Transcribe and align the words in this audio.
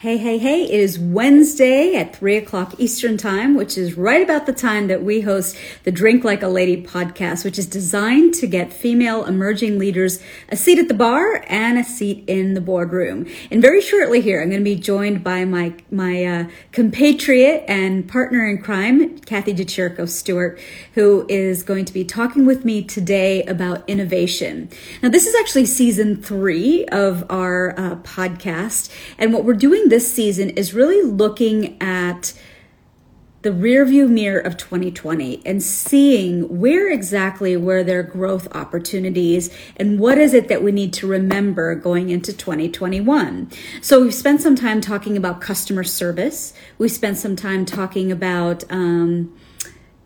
Hey, 0.00 0.16
hey, 0.16 0.38
hey, 0.38 0.62
it 0.62 0.78
is 0.78 0.96
Wednesday 0.96 1.96
at 1.96 2.14
3 2.14 2.36
o'clock 2.36 2.72
Eastern 2.78 3.16
Time, 3.16 3.56
which 3.56 3.76
is 3.76 3.98
right 3.98 4.22
about 4.22 4.46
the 4.46 4.52
time 4.52 4.86
that 4.86 5.02
we 5.02 5.22
host 5.22 5.56
the 5.82 5.90
Drink 5.90 6.22
Like 6.22 6.40
a 6.40 6.46
Lady 6.46 6.80
podcast, 6.80 7.44
which 7.44 7.58
is 7.58 7.66
designed 7.66 8.32
to 8.34 8.46
get 8.46 8.72
female 8.72 9.24
emerging 9.24 9.76
leaders 9.76 10.22
a 10.50 10.56
seat 10.56 10.78
at 10.78 10.86
the 10.86 10.94
bar 10.94 11.44
and 11.48 11.80
a 11.80 11.82
seat 11.82 12.22
in 12.28 12.54
the 12.54 12.60
boardroom. 12.60 13.26
And 13.50 13.60
very 13.60 13.80
shortly 13.80 14.20
here, 14.20 14.40
I'm 14.40 14.50
going 14.50 14.60
to 14.60 14.64
be 14.64 14.76
joined 14.76 15.24
by 15.24 15.44
my, 15.44 15.74
my 15.90 16.24
uh, 16.24 16.48
compatriot 16.70 17.64
and 17.66 18.08
partner 18.08 18.46
in 18.46 18.62
crime, 18.62 19.18
Kathy 19.18 19.52
DeChirico 19.52 20.08
Stuart, 20.08 20.60
who 20.94 21.26
is 21.28 21.64
going 21.64 21.84
to 21.86 21.92
be 21.92 22.04
talking 22.04 22.46
with 22.46 22.64
me 22.64 22.84
today 22.84 23.42
about 23.46 23.82
innovation. 23.88 24.70
Now, 25.02 25.08
this 25.08 25.26
is 25.26 25.34
actually 25.40 25.66
season 25.66 26.22
three 26.22 26.84
of 26.84 27.28
our 27.28 27.76
uh, 27.76 27.96
podcast, 27.96 28.94
and 29.18 29.32
what 29.32 29.42
we're 29.42 29.54
doing 29.54 29.87
this 29.88 30.12
season 30.12 30.50
is 30.50 30.74
really 30.74 31.02
looking 31.02 31.80
at 31.80 32.34
the 33.42 33.50
rearview 33.50 34.08
mirror 34.08 34.40
of 34.40 34.56
2020 34.56 35.42
and 35.46 35.62
seeing 35.62 36.58
where 36.58 36.90
exactly 36.90 37.56
were 37.56 37.84
their 37.84 38.02
growth 38.02 38.48
opportunities 38.54 39.48
and 39.76 40.00
what 40.00 40.18
is 40.18 40.34
it 40.34 40.48
that 40.48 40.62
we 40.62 40.72
need 40.72 40.92
to 40.92 41.06
remember 41.06 41.74
going 41.76 42.10
into 42.10 42.32
2021. 42.32 43.48
So 43.80 44.02
we've 44.02 44.14
spent 44.14 44.40
some 44.40 44.56
time 44.56 44.80
talking 44.80 45.16
about 45.16 45.40
customer 45.40 45.84
service. 45.84 46.52
We 46.78 46.88
spent 46.88 47.16
some 47.16 47.36
time 47.36 47.64
talking 47.64 48.10
about 48.10 48.64
um, 48.70 49.32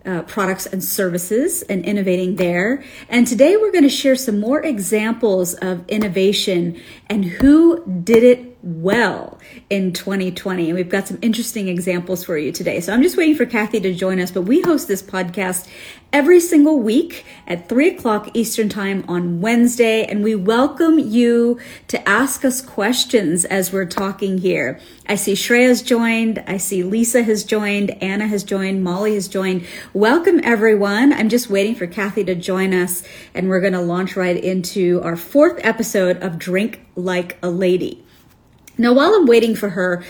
uh, 0.04 0.22
products 0.22 0.66
and 0.66 0.84
services 0.84 1.62
and 1.62 1.84
innovating 1.84 2.36
there. 2.36 2.84
And 3.08 3.26
today 3.26 3.56
we're 3.56 3.72
going 3.72 3.84
to 3.84 3.88
share 3.88 4.16
some 4.16 4.40
more 4.40 4.62
examples 4.62 5.54
of 5.54 5.88
innovation 5.88 6.80
and 7.08 7.24
who 7.24 7.84
did 8.04 8.24
it 8.24 8.51
well 8.62 9.38
in 9.68 9.92
2020. 9.92 10.68
And 10.68 10.76
we've 10.76 10.88
got 10.88 11.08
some 11.08 11.18
interesting 11.20 11.68
examples 11.68 12.24
for 12.24 12.38
you 12.38 12.52
today. 12.52 12.80
So 12.80 12.92
I'm 12.92 13.02
just 13.02 13.16
waiting 13.16 13.34
for 13.34 13.46
Kathy 13.46 13.80
to 13.80 13.92
join 13.92 14.20
us, 14.20 14.30
but 14.30 14.42
we 14.42 14.62
host 14.62 14.88
this 14.88 15.02
podcast 15.02 15.68
every 16.12 16.38
single 16.38 16.78
week 16.78 17.24
at 17.46 17.68
3 17.68 17.88
o'clock 17.88 18.28
Eastern 18.34 18.68
Time 18.68 19.04
on 19.08 19.40
Wednesday. 19.40 20.04
And 20.04 20.22
we 20.22 20.34
welcome 20.34 20.98
you 20.98 21.58
to 21.88 22.08
ask 22.08 22.44
us 22.44 22.60
questions 22.60 23.44
as 23.44 23.72
we're 23.72 23.86
talking 23.86 24.38
here. 24.38 24.78
I 25.08 25.16
see 25.16 25.34
Shreya's 25.34 25.82
joined. 25.82 26.44
I 26.46 26.58
see 26.58 26.82
Lisa 26.82 27.22
has 27.22 27.44
joined. 27.44 27.90
Anna 28.02 28.26
has 28.26 28.44
joined. 28.44 28.84
Molly 28.84 29.14
has 29.14 29.26
joined. 29.26 29.66
Welcome, 29.92 30.40
everyone. 30.44 31.12
I'm 31.12 31.28
just 31.28 31.50
waiting 31.50 31.74
for 31.74 31.86
Kathy 31.86 32.24
to 32.24 32.34
join 32.34 32.74
us. 32.74 33.02
And 33.34 33.48
we're 33.48 33.60
going 33.60 33.72
to 33.72 33.80
launch 33.80 34.16
right 34.16 34.36
into 34.36 35.00
our 35.02 35.16
fourth 35.16 35.58
episode 35.64 36.18
of 36.18 36.38
Drink 36.38 36.86
Like 36.94 37.38
a 37.42 37.50
Lady. 37.50 38.01
Now, 38.78 38.94
while 38.94 39.12
I'm 39.14 39.26
waiting 39.26 39.54
for 39.54 39.70
her, 39.70 40.02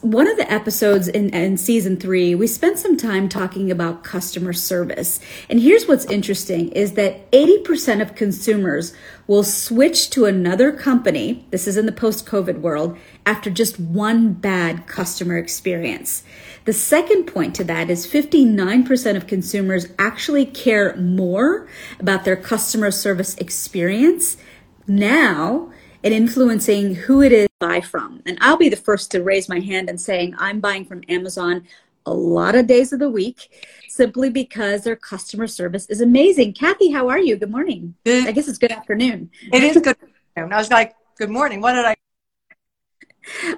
one 0.00 0.26
of 0.26 0.38
the 0.38 0.50
episodes 0.50 1.08
in, 1.08 1.28
in, 1.30 1.58
season 1.58 1.98
three, 1.98 2.34
we 2.34 2.46
spent 2.46 2.78
some 2.78 2.96
time 2.96 3.28
talking 3.28 3.70
about 3.70 4.02
customer 4.02 4.54
service. 4.54 5.20
And 5.50 5.60
here's 5.60 5.86
what's 5.86 6.06
interesting 6.06 6.70
is 6.70 6.92
that 6.92 7.30
80% 7.32 8.00
of 8.00 8.14
consumers 8.14 8.94
will 9.26 9.44
switch 9.44 10.08
to 10.10 10.24
another 10.24 10.72
company. 10.72 11.46
This 11.50 11.68
is 11.68 11.76
in 11.76 11.84
the 11.84 11.92
post 11.92 12.24
COVID 12.24 12.62
world 12.62 12.96
after 13.26 13.50
just 13.50 13.78
one 13.78 14.32
bad 14.32 14.86
customer 14.86 15.36
experience. 15.36 16.22
The 16.64 16.72
second 16.72 17.24
point 17.24 17.54
to 17.56 17.64
that 17.64 17.90
is 17.90 18.06
59% 18.06 19.16
of 19.16 19.26
consumers 19.26 19.86
actually 19.98 20.46
care 20.46 20.96
more 20.96 21.68
about 22.00 22.24
their 22.24 22.36
customer 22.36 22.90
service 22.90 23.34
experience 23.36 24.38
now 24.86 25.70
and 26.04 26.14
influencing 26.14 26.94
who 26.94 27.22
it 27.22 27.32
is 27.32 27.48
buy 27.60 27.80
from. 27.80 28.22
And 28.26 28.38
I'll 28.40 28.56
be 28.56 28.68
the 28.68 28.76
first 28.76 29.10
to 29.12 29.22
raise 29.22 29.48
my 29.48 29.60
hand 29.60 29.88
and 29.88 30.00
saying 30.00 30.34
I'm 30.38 30.60
buying 30.60 30.84
from 30.84 31.02
Amazon 31.08 31.66
a 32.06 32.12
lot 32.12 32.54
of 32.54 32.66
days 32.66 32.92
of 32.92 33.00
the 33.00 33.10
week 33.10 33.66
simply 33.88 34.30
because 34.30 34.84
their 34.84 34.96
customer 34.96 35.46
service 35.46 35.86
is 35.86 36.00
amazing. 36.00 36.54
Kathy, 36.54 36.90
how 36.90 37.08
are 37.08 37.18
you? 37.18 37.36
Good 37.36 37.50
morning. 37.50 37.94
Good. 38.04 38.26
I 38.26 38.32
guess 38.32 38.48
it's 38.48 38.58
good 38.58 38.72
afternoon. 38.72 39.30
It 39.52 39.62
is 39.62 39.76
good. 39.76 39.96
I 40.36 40.44
was 40.44 40.70
like, 40.70 40.94
good 41.18 41.30
morning. 41.30 41.60
What 41.60 41.72
did 41.72 41.84
I? 41.84 41.96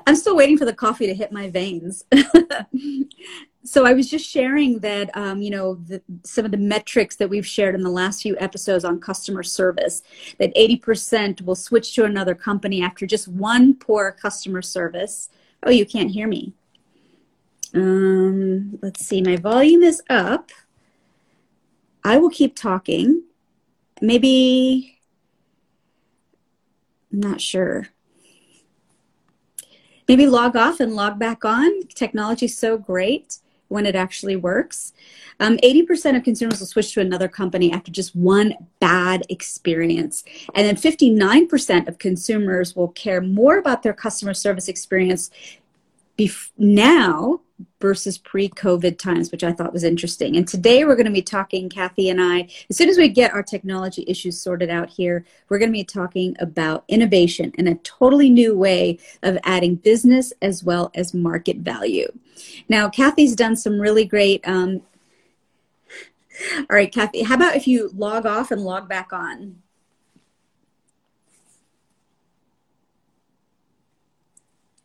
I'm 0.06 0.16
still 0.16 0.36
waiting 0.36 0.58
for 0.58 0.64
the 0.64 0.74
coffee 0.74 1.06
to 1.06 1.14
hit 1.14 1.32
my 1.32 1.50
veins. 1.50 2.04
so 3.64 3.84
I 3.84 3.92
was 3.92 4.08
just 4.08 4.28
sharing 4.28 4.78
that, 4.80 5.14
um, 5.16 5.42
you 5.42 5.50
know, 5.50 5.74
the, 5.74 6.02
some 6.24 6.44
of 6.44 6.50
the 6.50 6.56
metrics 6.56 7.16
that 7.16 7.28
we've 7.28 7.46
shared 7.46 7.74
in 7.74 7.82
the 7.82 7.90
last 7.90 8.22
few 8.22 8.36
episodes 8.38 8.84
on 8.84 9.00
customer 9.00 9.42
service, 9.42 10.02
that 10.38 10.54
80% 10.54 11.42
will 11.42 11.54
switch 11.54 11.94
to 11.94 12.04
another 12.04 12.34
company 12.34 12.82
after 12.82 13.06
just 13.06 13.28
one 13.28 13.74
poor 13.74 14.12
customer 14.12 14.62
service. 14.62 15.28
Oh, 15.62 15.70
you 15.70 15.86
can't 15.86 16.10
hear 16.10 16.26
me. 16.26 16.54
Um, 17.74 18.78
let's 18.82 19.06
see, 19.06 19.22
my 19.22 19.36
volume 19.36 19.82
is 19.82 20.02
up. 20.10 20.50
I 22.02 22.16
will 22.16 22.30
keep 22.30 22.56
talking. 22.56 23.24
Maybe, 24.00 24.98
I'm 27.12 27.20
not 27.20 27.40
sure 27.40 27.88
maybe 30.10 30.26
log 30.26 30.56
off 30.56 30.80
and 30.80 30.96
log 30.96 31.20
back 31.20 31.44
on. 31.44 31.86
Technology 31.94 32.46
is 32.46 32.58
so 32.58 32.76
great 32.76 33.38
when 33.68 33.86
it 33.86 33.94
actually 33.94 34.34
works. 34.34 34.92
Um, 35.38 35.56
80% 35.58 36.16
of 36.16 36.24
consumers 36.24 36.58
will 36.58 36.66
switch 36.66 36.92
to 36.94 37.00
another 37.00 37.28
company 37.28 37.72
after 37.72 37.92
just 37.92 38.16
one 38.16 38.54
bad 38.80 39.22
experience. 39.28 40.24
And 40.56 40.66
then 40.66 40.74
59% 40.74 41.86
of 41.86 41.98
consumers 41.98 42.74
will 42.74 42.88
care 42.88 43.20
more 43.20 43.58
about 43.58 43.84
their 43.84 43.92
customer 43.92 44.34
service 44.34 44.66
experience 44.66 45.30
bef- 46.20 46.50
now 46.58 47.40
versus 47.80 48.18
pre-COVID 48.18 48.98
times, 48.98 49.30
which 49.30 49.44
I 49.44 49.52
thought 49.52 49.72
was 49.72 49.84
interesting. 49.84 50.36
And 50.36 50.46
today 50.46 50.84
we're 50.84 50.96
going 50.96 51.06
to 51.06 51.12
be 51.12 51.22
talking, 51.22 51.68
Kathy 51.68 52.10
and 52.10 52.20
I, 52.20 52.48
as 52.68 52.76
soon 52.76 52.88
as 52.88 52.98
we 52.98 53.08
get 53.08 53.32
our 53.32 53.42
technology 53.42 54.04
issues 54.06 54.40
sorted 54.40 54.70
out 54.70 54.90
here, 54.90 55.24
we're 55.48 55.58
going 55.58 55.70
to 55.70 55.78
be 55.78 55.84
talking 55.84 56.36
about 56.40 56.84
innovation 56.88 57.52
and 57.56 57.68
a 57.68 57.74
totally 57.76 58.30
new 58.30 58.56
way 58.56 58.98
of 59.22 59.38
adding 59.44 59.76
business 59.76 60.32
as 60.42 60.62
well 60.62 60.90
as 60.94 61.14
market 61.14 61.58
value. 61.58 62.10
Now, 62.68 62.88
Kathy's 62.88 63.34
done 63.34 63.56
some 63.56 63.80
really 63.80 64.04
great. 64.04 64.46
Um, 64.46 64.82
all 66.58 66.66
right, 66.70 66.92
Kathy, 66.92 67.22
how 67.22 67.34
about 67.34 67.56
if 67.56 67.66
you 67.66 67.90
log 67.94 68.26
off 68.26 68.50
and 68.50 68.62
log 68.62 68.88
back 68.88 69.12
on? 69.12 69.56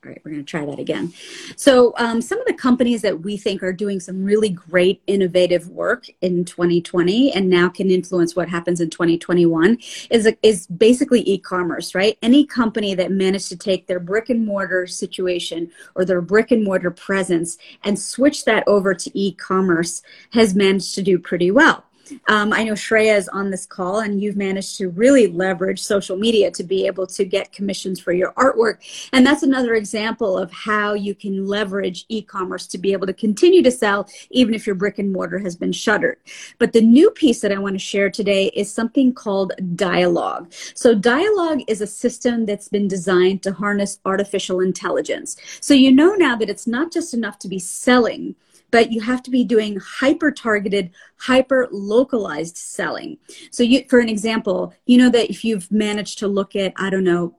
All 0.06 0.12
right, 0.12 0.22
we're 0.24 0.32
going 0.34 0.46
to 0.46 0.50
try 0.50 0.64
that 0.68 0.78
again. 0.78 1.14
So, 1.56 1.96
um, 1.98 2.22
some 2.22 2.40
of 2.40 2.46
the 2.46 2.54
companies 2.54 3.02
that 3.02 3.22
we 3.22 3.38
think 3.38 3.64
are 3.64 3.74
doing 3.74 4.00
some 4.00 4.24
really 4.24 4.50
great 4.50 5.02
innovative 5.08 5.68
work 5.70 6.06
in 6.22 6.46
2020 6.46 7.32
and 7.32 7.50
now 7.50 7.70
can 7.70 7.90
influence 7.90 8.36
what 8.36 8.48
happens 8.48 8.80
in 8.80 8.92
2021 8.92 9.80
is, 10.12 10.32
is 10.44 10.68
basically 10.68 11.28
e 11.28 11.40
commerce, 11.40 11.96
right? 11.96 12.20
Any 12.22 12.46
company 12.46 12.94
that 12.94 13.10
managed 13.10 13.50
to 13.50 13.58
take 13.58 13.88
their 13.88 14.00
brick 14.00 14.30
and 14.30 14.46
mortar 14.46 14.86
situation 14.86 15.72
or 15.96 16.06
their 16.06 16.22
brick 16.22 16.52
and 16.52 16.64
mortar 16.64 16.92
presence 16.92 17.58
and 17.84 17.98
switch 17.98 18.46
that 18.46 18.64
over 18.68 18.94
to 18.94 19.20
e 19.20 19.34
commerce 19.34 20.04
has 20.34 20.54
managed 20.54 20.94
to 20.96 21.02
do 21.02 21.18
pretty 21.18 21.50
well. 21.50 21.84
Um, 22.28 22.54
I 22.54 22.64
know 22.64 22.74
Shreya 22.74 23.18
is 23.18 23.28
on 23.30 23.50
this 23.50 23.66
call, 23.66 24.00
and 24.00 24.22
you've 24.22 24.38
managed 24.38 24.78
to 24.78 24.90
really 24.90 25.28
leverage 25.28 25.82
social 25.82 26.18
media 26.18 26.52
to 26.52 26.64
be 26.64 26.86
able 26.86 27.08
to 27.08 27.26
get 27.26 27.52
commissions 27.52 28.00
for 28.00 28.12
your 28.12 28.34
artwork. 28.34 28.78
And 29.14 29.26
that's 29.26 29.44
another 29.44 29.74
example 29.76 30.38
of 30.38 30.52
how 30.52 30.94
you 30.94 31.16
can 31.16 31.48
leverage 31.48 32.06
e 32.10 32.22
commerce 32.22 32.68
to 32.68 32.78
be 32.78 32.94
able 32.94 33.08
to 33.08 33.14
continue 33.14 33.64
to 33.64 33.72
sell, 33.72 34.08
even 34.30 34.54
if 34.54 34.66
your 34.66 34.76
brick 34.76 35.00
and 35.00 35.12
mortar 35.12 35.40
has 35.40 35.56
been 35.56 35.72
shuttered. 35.72 36.18
But 36.60 36.74
the 36.74 36.82
new 36.82 37.12
piece 37.12 37.42
that 37.42 37.52
I 37.52 37.60
want 37.60 37.76
to 37.76 37.80
share 37.80 38.10
today 38.10 38.48
is 38.56 38.72
something 38.72 39.14
called 39.14 39.54
Dialogue. 39.76 40.52
So, 40.74 40.94
Dialogue 40.96 41.62
is 41.68 41.82
a 41.82 41.88
system 41.88 42.46
that's 42.46 42.68
been 42.68 42.88
designed 42.88 43.44
to 43.44 43.54
harness 43.54 44.00
artificial 44.06 44.60
intelligence. 44.60 45.38
So, 45.62 45.74
you 45.74 45.91
know 45.91 46.16
now 46.16 46.35
that 46.35 46.50
it's 46.50 46.68
not 46.68 46.91
just 46.91 47.14
enough 47.14 47.40
to 47.40 47.47
be 47.47 47.59
selling 47.59 48.35
but 48.76 48.91
you 48.91 49.00
have 49.00 49.24
to 49.24 49.32
be 49.32 49.46
doing 49.46 49.78
hyper 49.78 50.32
targeted, 50.32 50.91
hyper 51.18 51.70
localized 51.96 52.58
selling. 52.58 53.18
So 53.52 53.64
you, 53.64 53.86
for 53.90 54.00
an 54.00 54.09
example, 54.09 54.74
you 54.86 54.97
know 54.97 55.09
that 55.09 55.30
if 55.30 55.46
you've 55.46 55.72
managed 55.72 56.20
to 56.20 56.28
look 56.28 56.56
at, 56.56 56.74
I 56.78 56.90
don't 56.90 57.03
know, 57.03 57.36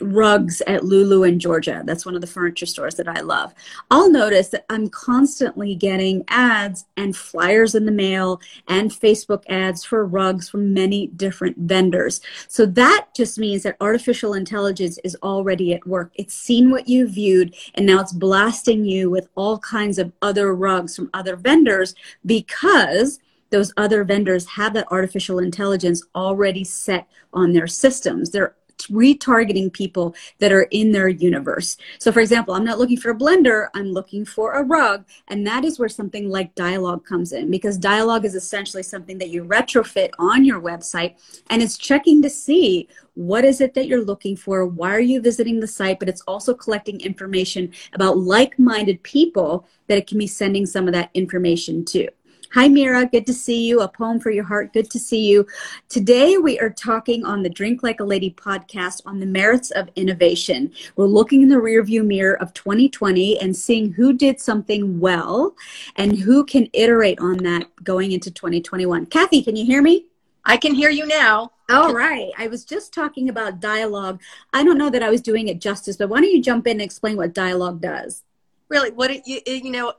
rugs 0.00 0.60
at 0.66 0.84
Lulu 0.84 1.24
and 1.24 1.40
Georgia. 1.40 1.82
That's 1.84 2.06
one 2.06 2.14
of 2.14 2.20
the 2.20 2.26
furniture 2.26 2.66
stores 2.66 2.94
that 2.96 3.08
I 3.08 3.20
love. 3.20 3.54
I'll 3.90 4.10
notice 4.10 4.48
that 4.48 4.64
I'm 4.68 4.88
constantly 4.88 5.74
getting 5.74 6.24
ads 6.28 6.84
and 6.96 7.16
flyers 7.16 7.74
in 7.74 7.86
the 7.86 7.92
mail 7.92 8.40
and 8.68 8.90
Facebook 8.90 9.44
ads 9.48 9.84
for 9.84 10.06
rugs 10.06 10.48
from 10.48 10.72
many 10.72 11.08
different 11.08 11.56
vendors. 11.58 12.20
So 12.48 12.66
that 12.66 13.08
just 13.16 13.38
means 13.38 13.62
that 13.62 13.76
artificial 13.80 14.34
intelligence 14.34 14.98
is 15.04 15.16
already 15.22 15.74
at 15.74 15.86
work. 15.86 16.12
It's 16.14 16.34
seen 16.34 16.70
what 16.70 16.88
you 16.88 17.08
viewed 17.08 17.54
and 17.74 17.86
now 17.86 18.00
it's 18.00 18.12
blasting 18.12 18.84
you 18.84 19.10
with 19.10 19.28
all 19.34 19.58
kinds 19.58 19.98
of 19.98 20.12
other 20.22 20.54
rugs 20.54 20.96
from 20.96 21.10
other 21.14 21.36
vendors 21.36 21.94
because 22.24 23.18
those 23.50 23.72
other 23.76 24.04
vendors 24.04 24.46
have 24.46 24.74
that 24.74 24.90
artificial 24.90 25.38
intelligence 25.38 26.02
already 26.14 26.64
set 26.64 27.08
on 27.32 27.52
their 27.52 27.66
systems. 27.66 28.30
They're 28.30 28.54
retargeting 28.86 29.72
people 29.72 30.14
that 30.38 30.52
are 30.52 30.68
in 30.70 30.92
their 30.92 31.08
universe. 31.08 31.76
So, 31.98 32.12
for 32.12 32.20
example, 32.20 32.54
I'm 32.54 32.64
not 32.64 32.78
looking 32.78 32.96
for 32.96 33.10
a 33.10 33.14
blender, 33.14 33.68
I'm 33.74 33.88
looking 33.88 34.24
for 34.24 34.52
a 34.52 34.62
rug. 34.62 35.04
And 35.28 35.46
that 35.46 35.64
is 35.64 35.78
where 35.78 35.88
something 35.88 36.28
like 36.28 36.54
dialogue 36.54 37.04
comes 37.04 37.32
in 37.32 37.50
because 37.50 37.76
dialogue 37.76 38.24
is 38.24 38.34
essentially 38.34 38.82
something 38.82 39.18
that 39.18 39.30
you 39.30 39.44
retrofit 39.44 40.10
on 40.18 40.44
your 40.44 40.60
website 40.60 41.16
and 41.50 41.62
it's 41.62 41.76
checking 41.76 42.22
to 42.22 42.30
see 42.30 42.88
what 43.14 43.44
is 43.44 43.60
it 43.60 43.74
that 43.74 43.88
you're 43.88 44.04
looking 44.04 44.36
for? 44.36 44.64
Why 44.64 44.94
are 44.94 45.00
you 45.00 45.20
visiting 45.20 45.58
the 45.58 45.66
site? 45.66 45.98
But 45.98 46.08
it's 46.08 46.20
also 46.22 46.54
collecting 46.54 47.00
information 47.00 47.72
about 47.92 48.16
like 48.18 48.56
minded 48.60 49.02
people 49.02 49.66
that 49.88 49.98
it 49.98 50.06
can 50.06 50.18
be 50.18 50.28
sending 50.28 50.66
some 50.66 50.86
of 50.86 50.94
that 50.94 51.10
information 51.14 51.84
to. 51.86 52.08
Hi, 52.52 52.66
Mira. 52.66 53.04
Good 53.04 53.26
to 53.26 53.34
see 53.34 53.66
you. 53.66 53.82
A 53.82 53.88
poem 53.88 54.18
for 54.18 54.30
your 54.30 54.44
heart. 54.44 54.72
Good 54.72 54.88
to 54.92 54.98
see 54.98 55.28
you. 55.28 55.46
Today, 55.90 56.38
we 56.38 56.58
are 56.58 56.70
talking 56.70 57.22
on 57.26 57.42
the 57.42 57.50
Drink 57.50 57.82
Like 57.82 58.00
a 58.00 58.04
Lady 58.04 58.30
podcast 58.30 59.02
on 59.04 59.20
the 59.20 59.26
merits 59.26 59.70
of 59.70 59.90
innovation. 59.96 60.72
We're 60.96 61.04
looking 61.04 61.42
in 61.42 61.50
the 61.50 61.56
rearview 61.56 62.06
mirror 62.06 62.40
of 62.40 62.54
2020 62.54 63.38
and 63.38 63.54
seeing 63.54 63.92
who 63.92 64.14
did 64.14 64.40
something 64.40 64.98
well 64.98 65.54
and 65.96 66.18
who 66.18 66.42
can 66.42 66.70
iterate 66.72 67.20
on 67.20 67.36
that 67.38 67.66
going 67.84 68.12
into 68.12 68.30
2021. 68.30 69.04
Kathy, 69.06 69.42
can 69.42 69.54
you 69.54 69.66
hear 69.66 69.82
me? 69.82 70.06
I 70.46 70.56
can 70.56 70.74
hear 70.74 70.88
you 70.88 71.06
now. 71.06 71.52
All 71.68 71.92
right. 71.92 72.32
I 72.38 72.46
was 72.46 72.64
just 72.64 72.94
talking 72.94 73.28
about 73.28 73.60
dialogue. 73.60 74.22
I 74.54 74.64
don't 74.64 74.78
know 74.78 74.88
that 74.88 75.02
I 75.02 75.10
was 75.10 75.20
doing 75.20 75.48
it 75.48 75.60
justice, 75.60 75.98
but 75.98 76.08
why 76.08 76.22
don't 76.22 76.32
you 76.32 76.42
jump 76.42 76.66
in 76.66 76.72
and 76.72 76.82
explain 76.82 77.18
what 77.18 77.34
dialogue 77.34 77.82
does? 77.82 78.24
Really, 78.70 78.90
what 78.90 79.10
it, 79.10 79.22
you, 79.26 79.40
you 79.46 79.70
know, 79.70 79.92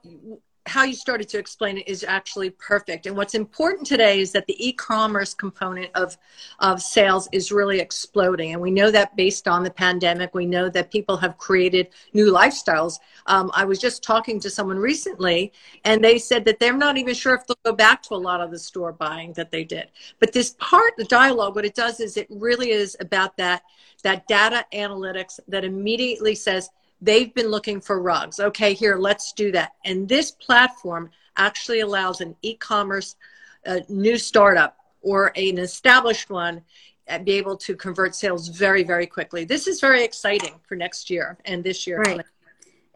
how 0.70 0.84
you 0.84 0.94
started 0.94 1.28
to 1.30 1.40
explain 1.40 1.80
it 1.80 1.88
is 1.88 2.04
actually 2.04 2.52
perfect. 2.52 3.08
And 3.08 3.18
what's 3.18 3.34
important 3.34 3.88
today 3.88 4.20
is 4.20 4.32
that 4.34 4.46
the 4.46 4.56
e-commerce 4.66 5.34
component 5.34 5.90
of, 5.96 6.16
of 6.60 6.80
sales 6.80 7.28
is 7.32 7.52
really 7.52 7.80
exploding. 7.80 8.54
And 8.54 8.62
we 8.62 8.70
know 8.70 8.92
that 8.92 9.16
based 9.16 9.48
on 9.48 9.64
the 9.64 9.72
pandemic, 9.72 10.36
we 10.36 10.46
know 10.46 10.70
that 10.70 10.92
people 10.92 11.18
have 11.18 11.40
created 11.40 11.90
new 12.14 12.32
lifestyles. 12.32 13.00
Um, 13.26 13.50
I 13.56 13.66
was 13.66 13.80
just 13.80 14.04
talking 14.04 14.40
to 14.42 14.50
someone 14.50 14.78
recently 14.78 15.52
and 15.86 16.04
they 16.04 16.20
said 16.20 16.46
that 16.46 16.60
they're 16.60 16.78
not 16.78 16.98
even 16.98 17.16
sure 17.16 17.34
if 17.34 17.48
they'll 17.48 17.58
go 17.66 17.74
back 17.74 18.04
to 18.04 18.14
a 18.14 18.24
lot 18.30 18.40
of 18.40 18.52
the 18.52 18.60
store 18.60 18.94
buying 18.94 19.34
that 19.34 19.50
they 19.50 19.64
did. 19.64 19.90
But 20.20 20.34
this 20.34 20.56
part, 20.60 20.94
the 20.98 21.06
dialogue, 21.06 21.56
what 21.56 21.66
it 21.66 21.74
does 21.74 22.00
is 22.00 22.16
it 22.16 22.28
really 22.30 22.70
is 22.70 22.96
about 23.00 23.36
that, 23.38 23.64
that 24.04 24.28
data 24.28 24.66
analytics 24.72 25.40
that 25.48 25.66
immediately 25.66 26.36
says, 26.36 26.70
They've 27.02 27.34
been 27.34 27.48
looking 27.48 27.82
for 27.82 28.02
rugs. 28.02 28.40
Okay, 28.40 28.74
here, 28.74 28.98
let's 28.98 29.34
do 29.34 29.52
that. 29.54 29.74
And 29.86 30.08
this 30.08 30.32
platform 30.32 31.10
actually 31.38 31.80
allows 31.80 32.22
an 32.22 32.36
e 32.42 32.56
commerce 32.56 33.16
uh, 33.66 33.80
new 33.88 34.18
startup 34.18 34.78
or 35.02 35.32
an 35.36 35.58
established 35.58 36.30
one 36.30 36.62
uh, 37.10 37.20
be 37.20 37.34
able 37.34 37.58
to 37.58 37.76
convert 37.76 38.16
sales 38.16 38.50
very, 38.50 38.84
very 38.84 39.08
quickly. 39.08 39.44
This 39.46 39.68
is 39.68 39.80
very 39.80 40.04
exciting 40.04 40.60
for 40.68 40.76
next 40.76 41.10
year 41.10 41.38
and 41.46 41.64
this 41.64 41.88
year. 41.88 42.00
Right. 42.00 42.26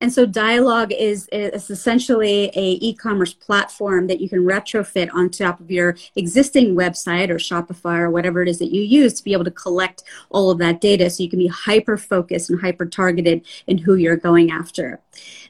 And 0.03 0.11
so 0.11 0.25
Dialogue 0.25 0.91
is, 0.91 1.29
is 1.31 1.69
essentially 1.69 2.51
a 2.55 2.77
e-commerce 2.81 3.33
platform 3.33 4.07
that 4.07 4.19
you 4.19 4.27
can 4.27 4.39
retrofit 4.39 5.09
on 5.13 5.29
top 5.29 5.61
of 5.61 5.71
your 5.71 5.95
existing 6.17 6.75
website 6.75 7.29
or 7.29 7.35
Shopify 7.35 7.99
or 7.99 8.11
whatever 8.11 8.41
it 8.41 8.49
is 8.49 8.59
that 8.59 8.73
you 8.73 8.81
use 8.81 9.13
to 9.13 9.23
be 9.23 9.31
able 9.31 9.45
to 9.45 9.51
collect 9.51 10.03
all 10.29 10.51
of 10.51 10.57
that 10.57 10.81
data 10.81 11.09
so 11.09 11.23
you 11.23 11.29
can 11.29 11.39
be 11.39 11.47
hyper 11.47 11.95
focused 11.95 12.49
and 12.49 12.59
hyper 12.59 12.85
targeted 12.85 13.45
in 13.65 13.77
who 13.77 13.95
you're 13.95 14.17
going 14.17 14.51
after. 14.51 14.99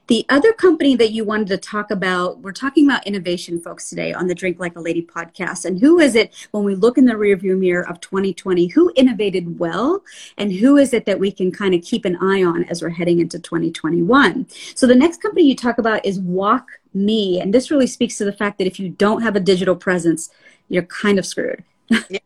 The 0.07 0.25
other 0.27 0.51
company 0.51 0.97
that 0.97 1.11
you 1.11 1.23
wanted 1.23 1.47
to 1.47 1.57
talk 1.57 1.89
about, 1.89 2.39
we're 2.39 2.51
talking 2.51 2.85
about 2.85 3.07
innovation, 3.07 3.61
folks, 3.61 3.89
today 3.89 4.11
on 4.11 4.27
the 4.27 4.35
Drink 4.35 4.59
Like 4.59 4.75
a 4.75 4.81
Lady 4.81 5.01
podcast. 5.01 5.63
And 5.63 5.79
who 5.79 5.97
is 5.99 6.15
it 6.15 6.33
when 6.51 6.65
we 6.65 6.75
look 6.75 6.97
in 6.97 7.05
the 7.05 7.13
rearview 7.13 7.57
mirror 7.57 7.87
of 7.87 8.01
2020? 8.01 8.67
Who 8.67 8.91
innovated 8.97 9.59
well? 9.59 10.03
And 10.37 10.51
who 10.51 10.75
is 10.75 10.93
it 10.93 11.05
that 11.05 11.19
we 11.19 11.31
can 11.31 11.53
kind 11.53 11.73
of 11.73 11.81
keep 11.83 12.03
an 12.03 12.17
eye 12.17 12.43
on 12.43 12.65
as 12.65 12.81
we're 12.81 12.89
heading 12.89 13.19
into 13.19 13.39
2021? 13.39 14.45
So 14.75 14.87
the 14.87 14.95
next 14.95 15.21
company 15.21 15.43
you 15.43 15.55
talk 15.55 15.77
about 15.77 16.05
is 16.05 16.19
Walk 16.19 16.67
Me. 16.93 17.39
And 17.39 17.53
this 17.53 17.71
really 17.71 17.87
speaks 17.87 18.17
to 18.17 18.25
the 18.25 18.33
fact 18.33 18.57
that 18.57 18.67
if 18.67 18.81
you 18.81 18.89
don't 18.89 19.21
have 19.21 19.37
a 19.37 19.39
digital 19.39 19.75
presence, 19.75 20.29
you're 20.67 20.83
kind 20.83 21.17
of 21.17 21.25
screwed. 21.25 21.63
yeah, 21.89 22.19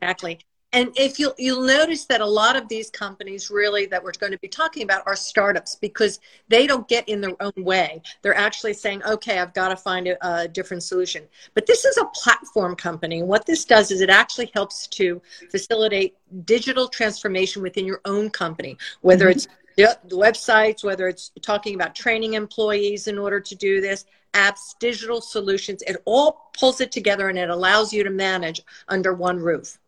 exactly 0.00 0.38
and 0.72 0.92
if 0.96 1.18
you'll 1.18 1.34
you'll 1.38 1.62
notice 1.62 2.04
that 2.06 2.20
a 2.20 2.26
lot 2.26 2.54
of 2.54 2.68
these 2.68 2.90
companies 2.90 3.50
really 3.50 3.86
that 3.86 4.02
we're 4.02 4.12
going 4.18 4.32
to 4.32 4.38
be 4.38 4.48
talking 4.48 4.82
about 4.82 5.02
are 5.06 5.16
startups 5.16 5.76
because 5.76 6.20
they 6.48 6.66
don't 6.66 6.86
get 6.88 7.08
in 7.08 7.20
their 7.20 7.34
own 7.40 7.52
way. 7.56 8.02
They're 8.22 8.36
actually 8.36 8.74
saying 8.74 9.02
okay 9.04 9.38
i've 9.38 9.54
got 9.54 9.68
to 9.68 9.76
find 9.76 10.08
a, 10.08 10.42
a 10.42 10.48
different 10.48 10.82
solution. 10.82 11.24
But 11.54 11.66
this 11.66 11.84
is 11.84 11.96
a 11.96 12.04
platform 12.06 12.76
company 12.76 13.22
what 13.22 13.46
this 13.46 13.64
does 13.64 13.90
is 13.90 14.00
it 14.00 14.10
actually 14.10 14.50
helps 14.54 14.86
to 14.88 15.20
facilitate 15.50 16.16
digital 16.44 16.88
transformation 16.88 17.62
within 17.62 17.86
your 17.86 18.00
own 18.04 18.30
company 18.30 18.76
whether 19.00 19.26
mm-hmm. 19.26 19.38
it's 19.76 20.00
the 20.08 20.16
websites 20.16 20.84
whether 20.84 21.08
it's 21.08 21.30
talking 21.40 21.74
about 21.74 21.94
training 21.94 22.34
employees 22.34 23.06
in 23.06 23.16
order 23.16 23.40
to 23.40 23.54
do 23.54 23.80
this 23.80 24.04
apps 24.34 24.78
digital 24.78 25.22
solutions. 25.22 25.82
It 25.86 25.96
all 26.04 26.50
pulls 26.58 26.82
it 26.82 26.92
together 26.92 27.30
and 27.30 27.38
it 27.38 27.48
allows 27.48 27.94
you 27.94 28.04
to 28.04 28.10
manage 28.10 28.60
under 28.86 29.14
one 29.14 29.38
roof 29.38 29.78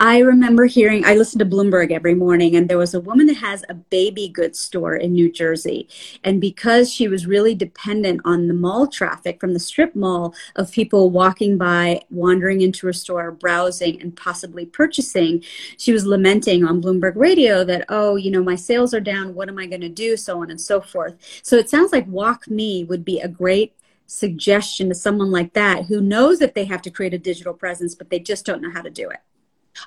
I 0.00 0.18
remember 0.18 0.66
hearing, 0.66 1.04
I 1.04 1.14
listen 1.14 1.38
to 1.38 1.46
Bloomberg 1.46 1.92
every 1.92 2.14
morning, 2.14 2.56
and 2.56 2.68
there 2.68 2.78
was 2.78 2.94
a 2.94 3.00
woman 3.00 3.26
that 3.28 3.36
has 3.36 3.64
a 3.68 3.74
baby 3.74 4.28
goods 4.28 4.58
store 4.58 4.96
in 4.96 5.12
New 5.12 5.30
Jersey. 5.30 5.88
And 6.24 6.40
because 6.40 6.92
she 6.92 7.06
was 7.06 7.28
really 7.28 7.54
dependent 7.54 8.20
on 8.24 8.48
the 8.48 8.54
mall 8.54 8.88
traffic 8.88 9.40
from 9.40 9.54
the 9.54 9.60
strip 9.60 9.94
mall 9.94 10.34
of 10.56 10.72
people 10.72 11.10
walking 11.10 11.56
by, 11.56 12.02
wandering 12.10 12.60
into 12.60 12.88
her 12.88 12.92
store, 12.92 13.30
browsing, 13.30 14.00
and 14.02 14.16
possibly 14.16 14.66
purchasing, 14.66 15.44
she 15.78 15.92
was 15.92 16.04
lamenting 16.04 16.64
on 16.64 16.82
Bloomberg 16.82 17.14
Radio 17.14 17.62
that, 17.64 17.84
oh, 17.88 18.16
you 18.16 18.32
know, 18.32 18.42
my 18.42 18.56
sales 18.56 18.94
are 18.94 19.00
down. 19.00 19.34
What 19.34 19.48
am 19.48 19.58
I 19.58 19.66
going 19.66 19.80
to 19.80 19.88
do? 19.88 20.16
So 20.16 20.42
on 20.42 20.50
and 20.50 20.60
so 20.60 20.80
forth. 20.80 21.16
So 21.42 21.56
it 21.56 21.70
sounds 21.70 21.92
like 21.92 22.10
WalkMe 22.10 22.86
would 22.88 23.04
be 23.04 23.20
a 23.20 23.28
great 23.28 23.76
suggestion 24.06 24.88
to 24.88 24.94
someone 24.94 25.30
like 25.30 25.52
that 25.52 25.84
who 25.84 26.00
knows 26.00 26.40
that 26.40 26.54
they 26.54 26.64
have 26.64 26.82
to 26.82 26.90
create 26.90 27.14
a 27.14 27.18
digital 27.18 27.54
presence, 27.54 27.94
but 27.94 28.10
they 28.10 28.18
just 28.18 28.44
don't 28.44 28.60
know 28.60 28.70
how 28.70 28.82
to 28.82 28.90
do 28.90 29.08
it. 29.08 29.20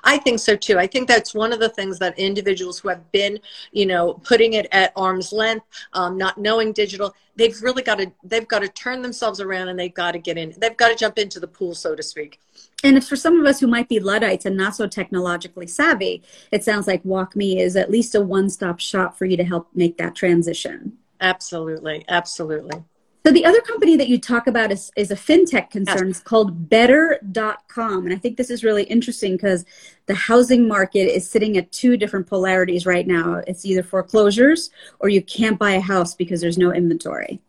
I 0.04 0.18
think 0.18 0.38
so 0.38 0.56
too. 0.56 0.78
I 0.78 0.86
think 0.86 1.08
that's 1.08 1.34
one 1.34 1.52
of 1.52 1.60
the 1.60 1.68
things 1.68 1.98
that 1.98 2.18
individuals 2.18 2.78
who 2.78 2.88
have 2.88 3.10
been, 3.12 3.38
you 3.72 3.86
know, 3.86 4.14
putting 4.14 4.54
it 4.54 4.66
at 4.72 4.92
arm's 4.96 5.32
length, 5.32 5.66
um, 5.92 6.16
not 6.16 6.38
knowing 6.38 6.72
digital, 6.72 7.14
they've 7.36 7.60
really 7.62 7.82
got 7.82 7.98
to 7.98 8.12
they've 8.24 8.48
got 8.48 8.60
to 8.60 8.68
turn 8.68 9.00
themselves 9.00 9.40
around 9.40 9.68
and 9.68 9.78
they've 9.78 9.94
got 9.94 10.12
to 10.12 10.18
get 10.18 10.36
in. 10.36 10.54
They've 10.58 10.76
got 10.76 10.88
to 10.88 10.96
jump 10.96 11.18
into 11.18 11.40
the 11.40 11.46
pool, 11.46 11.74
so 11.74 11.94
to 11.94 12.02
speak. 12.02 12.40
And 12.84 13.02
for 13.04 13.16
some 13.16 13.40
of 13.40 13.46
us 13.46 13.60
who 13.60 13.66
might 13.66 13.88
be 13.88 14.00
Luddites 14.00 14.44
and 14.44 14.56
not 14.56 14.76
so 14.76 14.86
technologically 14.86 15.66
savvy, 15.66 16.22
it 16.52 16.64
sounds 16.64 16.86
like 16.86 17.02
WalkMe 17.04 17.58
is 17.58 17.76
at 17.76 17.90
least 17.90 18.14
a 18.14 18.20
one-stop 18.20 18.78
shop 18.78 19.16
for 19.16 19.24
you 19.24 19.36
to 19.36 19.44
help 19.44 19.68
make 19.74 19.96
that 19.98 20.14
transition. 20.14 20.98
Absolutely, 21.20 22.04
absolutely. 22.08 22.84
So 23.26 23.32
the 23.32 23.44
other 23.44 23.60
company 23.60 23.96
that 23.96 24.08
you 24.08 24.18
talk 24.18 24.46
about 24.46 24.72
is, 24.72 24.90
is 24.96 25.10
a 25.10 25.14
fintech 25.14 25.70
concern. 25.70 26.06
Yes. 26.08 26.16
It's 26.16 26.20
called 26.20 26.68
better.com. 26.68 28.04
And 28.04 28.14
I 28.14 28.16
think 28.16 28.36
this 28.36 28.48
is 28.48 28.64
really 28.64 28.84
interesting 28.84 29.32
because 29.32 29.64
the 30.06 30.14
housing 30.14 30.66
market 30.66 31.14
is 31.14 31.28
sitting 31.28 31.58
at 31.58 31.70
two 31.72 31.96
different 31.96 32.26
polarities 32.26 32.86
right 32.86 33.06
now. 33.06 33.42
It's 33.46 33.66
either 33.66 33.82
foreclosures 33.82 34.70
or 35.00 35.08
you 35.08 35.20
can't 35.22 35.58
buy 35.58 35.72
a 35.72 35.80
house 35.80 36.14
because 36.14 36.40
there's 36.40 36.58
no 36.58 36.72
inventory. 36.72 37.40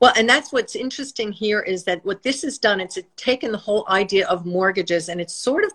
Well, 0.00 0.12
and 0.16 0.28
that's 0.28 0.52
what's 0.52 0.76
interesting 0.76 1.32
here 1.32 1.60
is 1.60 1.84
that 1.84 2.04
what 2.04 2.22
this 2.22 2.42
has 2.42 2.58
done, 2.58 2.80
it's 2.80 2.98
taken 3.16 3.50
the 3.50 3.58
whole 3.58 3.86
idea 3.88 4.28
of 4.28 4.44
mortgages 4.44 5.08
and 5.08 5.20
it's 5.20 5.34
sort 5.34 5.64
of 5.64 5.72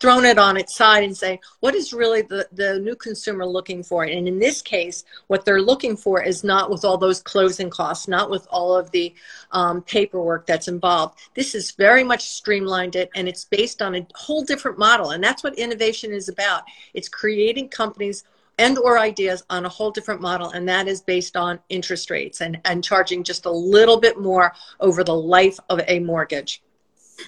thrown 0.00 0.24
it 0.24 0.38
on 0.38 0.56
its 0.56 0.76
side 0.76 1.04
and 1.04 1.16
say, 1.16 1.40
what 1.60 1.74
is 1.74 1.92
really 1.92 2.22
the, 2.22 2.48
the 2.52 2.78
new 2.80 2.94
consumer 2.96 3.46
looking 3.46 3.82
for? 3.82 4.04
And 4.04 4.26
in 4.28 4.38
this 4.38 4.62
case, 4.62 5.04
what 5.26 5.44
they're 5.44 5.62
looking 5.62 5.96
for 5.96 6.22
is 6.22 6.44
not 6.44 6.70
with 6.70 6.84
all 6.84 6.98
those 6.98 7.22
closing 7.22 7.70
costs, 7.70 8.08
not 8.08 8.30
with 8.30 8.46
all 8.50 8.76
of 8.76 8.90
the 8.90 9.14
um, 9.52 9.82
paperwork 9.82 10.46
that's 10.46 10.68
involved. 10.68 11.18
This 11.34 11.54
is 11.54 11.72
very 11.72 12.04
much 12.04 12.28
streamlined 12.28 12.96
it 12.96 13.10
and 13.14 13.28
it's 13.28 13.44
based 13.44 13.82
on 13.82 13.94
a 13.94 14.06
whole 14.14 14.44
different 14.44 14.78
model. 14.78 15.10
And 15.10 15.22
that's 15.22 15.44
what 15.44 15.58
innovation 15.58 16.12
is 16.12 16.28
about. 16.28 16.62
It's 16.94 17.08
creating 17.08 17.68
companies 17.68 18.24
and 18.58 18.78
or 18.78 18.98
ideas 18.98 19.44
on 19.50 19.64
a 19.64 19.68
whole 19.68 19.90
different 19.90 20.20
model 20.20 20.50
and 20.50 20.68
that 20.68 20.86
is 20.86 21.00
based 21.00 21.36
on 21.36 21.58
interest 21.68 22.10
rates 22.10 22.40
and, 22.40 22.60
and 22.64 22.84
charging 22.84 23.24
just 23.24 23.46
a 23.46 23.50
little 23.50 23.98
bit 23.98 24.20
more 24.20 24.52
over 24.80 25.02
the 25.02 25.14
life 25.14 25.58
of 25.70 25.80
a 25.88 25.98
mortgage 25.98 26.62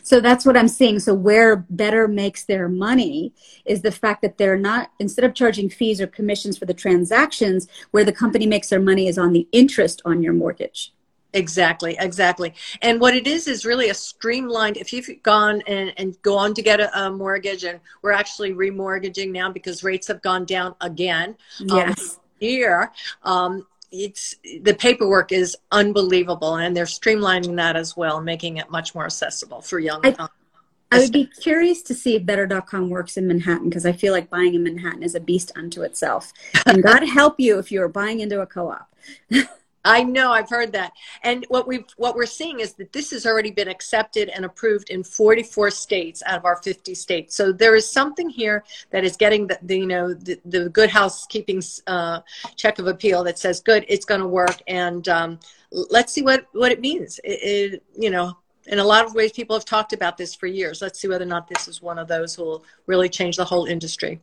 so 0.02 0.20
that's 0.20 0.44
what 0.44 0.56
I'm 0.56 0.68
seeing. 0.68 0.98
So 0.98 1.14
where 1.14 1.56
Better 1.56 2.08
makes 2.08 2.44
their 2.44 2.68
money 2.68 3.32
is 3.64 3.82
the 3.82 3.92
fact 3.92 4.22
that 4.22 4.38
they're 4.38 4.58
not 4.58 4.90
instead 4.98 5.24
of 5.24 5.34
charging 5.34 5.68
fees 5.68 6.00
or 6.00 6.06
commissions 6.06 6.58
for 6.58 6.66
the 6.66 6.74
transactions, 6.74 7.68
where 7.90 8.04
the 8.04 8.12
company 8.12 8.46
makes 8.46 8.68
their 8.68 8.80
money 8.80 9.08
is 9.08 9.18
on 9.18 9.32
the 9.32 9.46
interest 9.52 10.02
on 10.04 10.22
your 10.22 10.32
mortgage. 10.32 10.92
Exactly, 11.32 11.96
exactly. 12.00 12.54
And 12.80 12.98
what 13.00 13.14
it 13.14 13.26
is 13.26 13.46
is 13.46 13.66
really 13.66 13.90
a 13.90 13.94
streamlined. 13.94 14.78
If 14.78 14.92
you've 14.92 15.10
gone 15.22 15.62
and, 15.66 15.92
and 15.98 16.20
go 16.22 16.36
on 16.38 16.54
to 16.54 16.62
get 16.62 16.80
a, 16.80 16.98
a 16.98 17.10
mortgage, 17.10 17.64
and 17.64 17.78
we're 18.00 18.12
actually 18.12 18.54
remortgaging 18.54 19.32
now 19.32 19.50
because 19.52 19.84
rates 19.84 20.06
have 20.06 20.22
gone 20.22 20.46
down 20.46 20.74
again. 20.80 21.36
Um, 21.60 21.76
yes. 21.76 22.14
Um, 22.14 22.20
here, 22.38 22.92
um, 23.22 23.66
it's 23.92 24.34
the 24.62 24.74
paperwork 24.74 25.32
is 25.32 25.56
unbelievable 25.72 26.56
and 26.56 26.76
they're 26.76 26.84
streamlining 26.84 27.56
that 27.56 27.76
as 27.76 27.96
well 27.96 28.20
making 28.20 28.56
it 28.56 28.70
much 28.70 28.94
more 28.94 29.04
accessible 29.04 29.60
for 29.60 29.78
young 29.78 30.00
I, 30.04 30.28
I 30.92 31.00
would 31.00 31.12
be 31.12 31.26
curious 31.26 31.82
to 31.82 31.94
see 31.94 32.14
if 32.14 32.24
Better.com 32.24 32.90
works 32.90 33.16
in 33.16 33.26
Manhattan 33.26 33.68
because 33.68 33.86
I 33.86 33.92
feel 33.92 34.12
like 34.12 34.30
buying 34.30 34.54
in 34.54 34.62
Manhattan 34.62 35.02
is 35.02 35.16
a 35.16 35.20
beast 35.20 35.50
unto 35.56 35.82
itself. 35.82 36.32
And 36.64 36.82
God 36.82 37.04
help 37.04 37.40
you 37.40 37.58
if 37.58 37.72
you're 37.72 37.88
buying 37.88 38.20
into 38.20 38.40
a 38.40 38.46
co-op. 38.46 38.88
I 39.86 40.02
know 40.02 40.32
I've 40.32 40.50
heard 40.50 40.72
that. 40.72 40.92
And 41.22 41.46
what 41.48 41.66
we've 41.66 41.84
what 41.96 42.16
we're 42.16 42.26
seeing 42.26 42.60
is 42.60 42.74
that 42.74 42.92
this 42.92 43.12
has 43.12 43.24
already 43.24 43.50
been 43.50 43.68
accepted 43.68 44.28
and 44.30 44.44
approved 44.44 44.90
in 44.90 45.04
44 45.04 45.70
states 45.70 46.22
out 46.26 46.36
of 46.36 46.44
our 46.44 46.56
50 46.56 46.94
states. 46.94 47.36
So 47.36 47.52
there 47.52 47.76
is 47.76 47.88
something 47.88 48.28
here 48.28 48.64
that 48.90 49.04
is 49.04 49.16
getting 49.16 49.46
the, 49.46 49.58
the 49.62 49.78
you 49.78 49.86
know 49.86 50.12
the, 50.12 50.40
the 50.44 50.68
good 50.68 50.90
housekeeping 50.90 51.62
uh, 51.86 52.20
check 52.56 52.78
of 52.78 52.88
appeal 52.88 53.22
that 53.24 53.38
says 53.38 53.60
good, 53.60 53.84
it's 53.88 54.04
going 54.04 54.20
to 54.20 54.26
work, 54.26 54.60
and 54.66 55.08
um, 55.08 55.38
let's 55.70 56.12
see 56.12 56.22
what 56.22 56.46
what 56.52 56.72
it 56.72 56.80
means. 56.80 57.20
It, 57.24 57.72
it, 57.74 57.82
you 57.96 58.10
know. 58.10 58.36
In 58.68 58.80
a 58.80 58.84
lot 58.84 59.06
of 59.06 59.14
ways, 59.14 59.30
people 59.30 59.54
have 59.54 59.64
talked 59.64 59.92
about 59.92 60.16
this 60.16 60.34
for 60.34 60.48
years. 60.48 60.82
Let's 60.82 60.98
see 60.98 61.06
whether 61.06 61.22
or 61.22 61.28
not 61.28 61.46
this 61.46 61.68
is 61.68 61.80
one 61.80 62.00
of 62.00 62.08
those 62.08 62.34
who 62.34 62.42
will 62.42 62.64
really 62.86 63.08
change 63.08 63.36
the 63.36 63.44
whole 63.44 63.66
industry. 63.66 64.20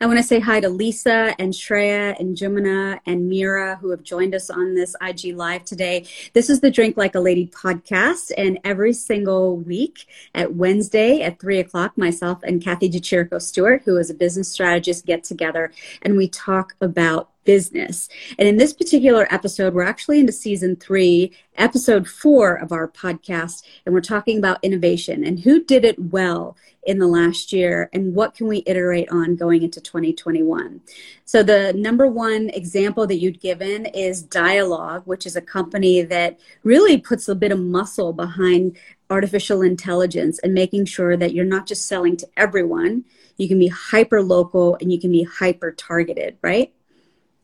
I 0.00 0.06
want 0.06 0.18
to 0.18 0.22
say 0.22 0.40
hi 0.40 0.60
to 0.60 0.68
Lisa 0.68 1.34
and 1.38 1.52
Shreya 1.52 2.18
and 2.18 2.36
Jumana 2.36 3.00
and 3.06 3.28
Mira 3.28 3.76
who 3.76 3.90
have 3.90 4.02
joined 4.02 4.34
us 4.34 4.50
on 4.50 4.74
this 4.74 4.96
IG 5.00 5.36
Live 5.36 5.64
today. 5.64 6.06
This 6.32 6.50
is 6.50 6.60
the 6.60 6.70
Drink 6.70 6.96
Like 6.96 7.14
a 7.14 7.20
Lady 7.20 7.46
podcast, 7.46 8.32
and 8.36 8.58
every 8.64 8.92
single 8.92 9.56
week 9.56 10.06
at 10.34 10.54
Wednesday 10.54 11.22
at 11.22 11.40
three 11.40 11.58
o'clock, 11.58 11.96
myself 11.96 12.42
and 12.42 12.62
Kathy 12.62 12.88
DeChirico 12.88 13.40
Stuart, 13.40 13.82
who 13.84 13.96
is 13.96 14.10
a 14.10 14.14
business 14.14 14.50
strategist, 14.50 15.06
get 15.06 15.24
together 15.24 15.72
and 16.02 16.16
we 16.16 16.28
talk 16.28 16.74
about 16.80 17.30
business. 17.44 18.08
And 18.38 18.48
in 18.48 18.56
this 18.56 18.72
particular 18.72 19.26
episode, 19.30 19.74
we're 19.74 19.82
actually 19.82 20.20
into 20.20 20.32
season 20.32 20.76
three, 20.76 21.32
episode 21.56 22.08
four 22.08 22.54
of 22.54 22.72
our 22.72 22.88
podcast, 22.88 23.62
and 23.84 23.94
we're 23.94 24.00
talking 24.00 24.38
about 24.38 24.58
innovation 24.62 25.24
and 25.24 25.40
who 25.40 25.62
did 25.62 25.84
it 25.84 25.98
well 25.98 26.56
in 26.86 26.98
the 26.98 27.06
last 27.06 27.52
year 27.52 27.88
and 27.92 28.14
what 28.14 28.34
can 28.34 28.46
we 28.46 28.62
iterate 28.66 29.08
on 29.10 29.36
going 29.36 29.62
into 29.62 29.80
2021. 29.80 30.80
So 31.24 31.42
the 31.42 31.72
number 31.74 32.06
one 32.06 32.50
example 32.50 33.06
that 33.06 33.16
you'd 33.16 33.40
given 33.40 33.86
is 33.86 34.22
Dialogue, 34.22 35.02
which 35.06 35.26
is 35.26 35.36
a 35.36 35.40
company 35.40 36.02
that 36.02 36.38
really 36.62 36.98
puts 36.98 37.28
a 37.28 37.34
bit 37.34 37.52
of 37.52 37.60
muscle 37.60 38.12
behind 38.12 38.76
artificial 39.10 39.62
intelligence 39.62 40.38
and 40.40 40.54
making 40.54 40.84
sure 40.86 41.16
that 41.16 41.34
you're 41.34 41.44
not 41.44 41.66
just 41.66 41.86
selling 41.86 42.16
to 42.16 42.28
everyone, 42.36 43.04
you 43.36 43.48
can 43.48 43.58
be 43.58 43.68
hyper 43.68 44.22
local 44.22 44.76
and 44.80 44.92
you 44.92 45.00
can 45.00 45.10
be 45.10 45.24
hyper 45.24 45.72
targeted, 45.72 46.36
right? 46.42 46.72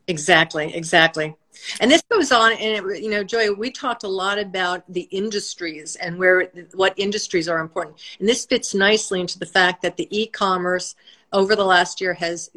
Exactly, 0.07 0.73
exactly. 0.73 1.35
And 1.79 1.91
this 1.91 2.01
goes 2.09 2.31
on, 2.31 2.53
and 2.53 2.85
it, 2.91 3.03
you 3.03 3.09
know, 3.09 3.23
Joy, 3.23 3.51
we 3.53 3.71
talked 3.71 4.03
a 4.03 4.07
lot 4.07 4.39
about 4.39 4.83
the 4.91 5.07
industries 5.11 5.95
and 5.95 6.17
where 6.17 6.51
what 6.73 6.93
industries 6.97 7.47
are 7.47 7.59
important, 7.59 7.97
and 8.19 8.27
this 8.27 8.45
fits 8.45 8.73
nicely 8.73 9.19
into 9.19 9.37
the 9.37 9.45
fact 9.45 9.81
that 9.83 9.97
the 9.97 10.07
e-commerce 10.09 10.95
over 11.33 11.55
the 11.55 11.63
last 11.63 12.01
year 12.01 12.13
has 12.13 12.49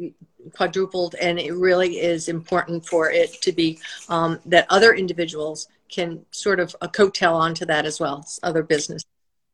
quadrupled, 0.55 1.15
and 1.21 1.39
it 1.39 1.53
really 1.53 2.01
is 2.01 2.29
important 2.29 2.87
for 2.87 3.11
it 3.11 3.41
to 3.43 3.53
be 3.53 3.79
um, 4.09 4.41
that 4.47 4.67
other 4.71 4.95
individuals 4.95 5.69
can 5.91 6.25
sort 6.31 6.59
of 6.59 6.75
a 6.81 6.89
coattail 6.89 7.35
onto 7.35 7.65
that 7.67 7.85
as 7.85 8.01
well, 8.01 8.27
other 8.43 8.63
business. 8.63 9.05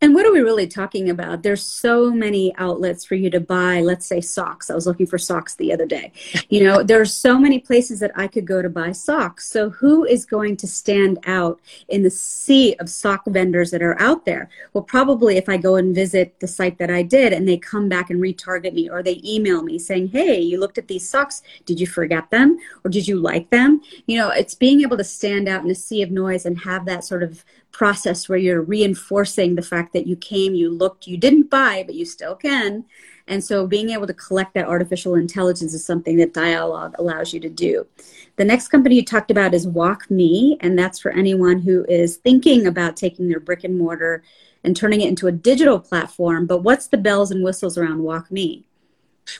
And 0.02 0.14
what 0.14 0.24
are 0.24 0.32
we 0.32 0.40
really 0.40 0.66
talking 0.66 1.10
about? 1.10 1.42
There's 1.42 1.62
so 1.62 2.10
many 2.10 2.54
outlets 2.56 3.04
for 3.04 3.16
you 3.16 3.28
to 3.30 3.40
buy, 3.40 3.82
let's 3.82 4.06
say 4.06 4.22
socks. 4.22 4.70
I 4.70 4.74
was 4.74 4.86
looking 4.86 5.06
for 5.06 5.18
socks 5.18 5.56
the 5.56 5.74
other 5.74 5.84
day. 5.84 6.12
You 6.48 6.64
know, 6.64 6.82
there 6.82 6.98
are 6.98 7.04
so 7.06 7.38
many 7.38 7.58
places 7.58 8.00
that 8.00 8.12
I 8.16 8.26
could 8.26 8.46
go 8.46 8.62
to 8.62 8.70
buy 8.70 8.92
socks. 8.92 9.46
So 9.46 9.68
who 9.68 10.06
is 10.06 10.24
going 10.24 10.56
to 10.58 10.66
stand 10.66 11.18
out 11.26 11.60
in 11.88 12.02
the 12.02 12.10
sea 12.10 12.74
of 12.76 12.88
sock 12.88 13.26
vendors 13.26 13.72
that 13.72 13.82
are 13.82 14.00
out 14.00 14.24
there? 14.24 14.48
Well, 14.72 14.84
probably 14.84 15.36
if 15.36 15.50
I 15.50 15.58
go 15.58 15.76
and 15.76 15.94
visit 15.94 16.40
the 16.40 16.48
site 16.48 16.78
that 16.78 16.90
I 16.90 17.02
did 17.02 17.34
and 17.34 17.46
they 17.46 17.58
come 17.58 17.90
back 17.90 18.08
and 18.08 18.22
retarget 18.22 18.72
me 18.72 18.88
or 18.88 19.02
they 19.02 19.20
email 19.22 19.62
me 19.62 19.78
saying, 19.78 20.08
Hey, 20.08 20.40
you 20.40 20.58
looked 20.58 20.78
at 20.78 20.88
these 20.88 21.06
socks. 21.06 21.42
Did 21.66 21.78
you 21.78 21.86
forget 21.86 22.30
them? 22.30 22.58
Or 22.84 22.90
did 22.90 23.06
you 23.06 23.16
like 23.16 23.50
them? 23.50 23.82
You 24.06 24.16
know, 24.16 24.30
it's 24.30 24.54
being 24.54 24.80
able 24.80 24.96
to 24.96 25.04
stand 25.04 25.46
out 25.46 25.62
in 25.62 25.70
a 25.70 25.74
sea 25.74 26.00
of 26.00 26.10
noise 26.10 26.46
and 26.46 26.58
have 26.60 26.86
that 26.86 27.04
sort 27.04 27.22
of 27.22 27.44
process 27.72 28.28
where 28.28 28.38
you're 28.38 28.62
reinforcing 28.62 29.54
the 29.54 29.62
fact 29.62 29.92
that 29.92 30.06
you 30.06 30.16
came, 30.16 30.54
you 30.54 30.70
looked, 30.70 31.06
you 31.06 31.16
didn't 31.16 31.50
buy, 31.50 31.82
but 31.86 31.94
you 31.94 32.04
still 32.04 32.34
can. 32.34 32.84
And 33.26 33.42
so 33.42 33.66
being 33.66 33.90
able 33.90 34.06
to 34.06 34.14
collect 34.14 34.54
that 34.54 34.66
artificial 34.66 35.14
intelligence 35.14 35.72
is 35.72 35.84
something 35.84 36.16
that 36.16 36.34
Dialogue 36.34 36.96
allows 36.98 37.32
you 37.32 37.40
to 37.40 37.48
do. 37.48 37.86
The 38.36 38.44
next 38.44 38.68
company 38.68 38.96
you 38.96 39.04
talked 39.04 39.30
about 39.30 39.54
is 39.54 39.66
WalkMe, 39.66 40.56
and 40.60 40.78
that's 40.78 40.98
for 40.98 41.12
anyone 41.12 41.60
who 41.60 41.84
is 41.88 42.16
thinking 42.16 42.66
about 42.66 42.96
taking 42.96 43.28
their 43.28 43.40
brick 43.40 43.64
and 43.64 43.78
mortar 43.78 44.24
and 44.64 44.76
turning 44.76 45.00
it 45.00 45.08
into 45.08 45.26
a 45.26 45.32
digital 45.32 45.78
platform. 45.78 46.46
But 46.46 46.62
what's 46.62 46.88
the 46.88 46.98
bells 46.98 47.30
and 47.30 47.44
whistles 47.44 47.78
around 47.78 48.00
WalkMe? 48.00 48.64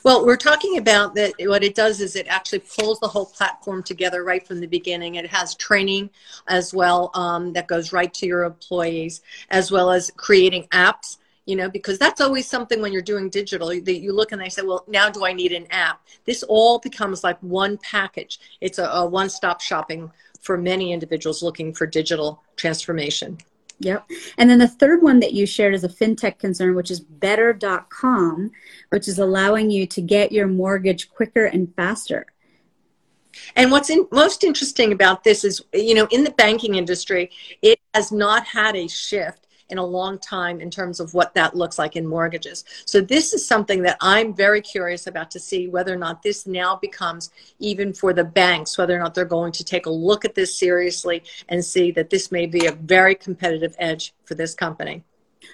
Well, 0.03 0.25
we're 0.25 0.37
talking 0.37 0.77
about 0.77 1.15
that. 1.15 1.33
What 1.39 1.63
it 1.63 1.75
does 1.75 2.01
is 2.01 2.15
it 2.15 2.27
actually 2.27 2.59
pulls 2.59 2.99
the 2.99 3.07
whole 3.07 3.25
platform 3.25 3.83
together 3.83 4.23
right 4.23 4.45
from 4.45 4.59
the 4.59 4.67
beginning. 4.67 5.15
It 5.15 5.27
has 5.27 5.55
training 5.55 6.09
as 6.47 6.73
well 6.73 7.11
um, 7.13 7.53
that 7.53 7.67
goes 7.67 7.93
right 7.93 8.13
to 8.15 8.25
your 8.25 8.43
employees, 8.43 9.21
as 9.49 9.71
well 9.71 9.91
as 9.91 10.11
creating 10.17 10.67
apps. 10.71 11.17
You 11.45 11.55
know, 11.55 11.69
because 11.69 11.97
that's 11.97 12.21
always 12.21 12.47
something 12.47 12.81
when 12.81 12.93
you're 12.93 13.01
doing 13.01 13.27
digital 13.29 13.69
that 13.69 13.99
you 13.99 14.13
look 14.13 14.31
and 14.31 14.39
they 14.39 14.47
say, 14.47 14.61
well, 14.61 14.85
now 14.87 15.09
do 15.09 15.25
I 15.25 15.33
need 15.33 15.51
an 15.51 15.65
app? 15.71 15.99
This 16.23 16.43
all 16.43 16.77
becomes 16.77 17.23
like 17.23 17.39
one 17.41 17.77
package. 17.79 18.39
It's 18.61 18.77
a, 18.77 18.85
a 18.85 19.05
one-stop 19.05 19.59
shopping 19.59 20.11
for 20.39 20.55
many 20.55 20.93
individuals 20.93 21.41
looking 21.41 21.73
for 21.73 21.87
digital 21.87 22.43
transformation. 22.57 23.39
Yep. 23.81 24.09
And 24.37 24.49
then 24.49 24.59
the 24.59 24.67
third 24.67 25.01
one 25.01 25.19
that 25.21 25.33
you 25.33 25.45
shared 25.45 25.73
is 25.73 25.83
a 25.83 25.89
fintech 25.89 26.37
concern, 26.37 26.75
which 26.75 26.91
is 26.91 26.99
better.com, 26.99 28.51
which 28.89 29.07
is 29.07 29.17
allowing 29.17 29.71
you 29.71 29.87
to 29.87 30.01
get 30.01 30.31
your 30.31 30.47
mortgage 30.47 31.09
quicker 31.09 31.45
and 31.45 31.73
faster. 31.75 32.27
And 33.55 33.71
what's 33.71 33.89
in, 33.89 34.07
most 34.11 34.43
interesting 34.43 34.91
about 34.91 35.23
this 35.23 35.43
is, 35.43 35.61
you 35.73 35.95
know, 35.95 36.07
in 36.11 36.23
the 36.23 36.31
banking 36.31 36.75
industry, 36.75 37.31
it 37.61 37.79
has 37.95 38.11
not 38.11 38.45
had 38.45 38.75
a 38.75 38.87
shift 38.87 39.47
in 39.71 39.77
a 39.77 39.85
long 39.85 40.19
time 40.19 40.61
in 40.61 40.69
terms 40.69 40.99
of 40.99 41.13
what 41.13 41.33
that 41.33 41.55
looks 41.55 41.79
like 41.79 41.95
in 41.95 42.05
mortgages. 42.05 42.65
So 42.85 43.01
this 43.01 43.33
is 43.33 43.45
something 43.45 43.81
that 43.83 43.97
I'm 44.01 44.33
very 44.33 44.61
curious 44.61 45.07
about 45.07 45.31
to 45.31 45.39
see 45.39 45.67
whether 45.67 45.93
or 45.93 45.97
not 45.97 46.21
this 46.21 46.45
now 46.45 46.75
becomes 46.75 47.31
even 47.59 47.93
for 47.93 48.13
the 48.13 48.23
banks, 48.23 48.77
whether 48.77 48.95
or 48.95 48.99
not 48.99 49.15
they're 49.15 49.25
going 49.25 49.53
to 49.53 49.63
take 49.63 49.85
a 49.85 49.89
look 49.89 50.25
at 50.25 50.35
this 50.35 50.57
seriously 50.57 51.23
and 51.49 51.63
see 51.63 51.91
that 51.91 52.09
this 52.09 52.31
may 52.31 52.45
be 52.45 52.65
a 52.65 52.71
very 52.71 53.15
competitive 53.15 53.75
edge 53.79 54.13
for 54.25 54.35
this 54.35 54.53
company. 54.53 55.03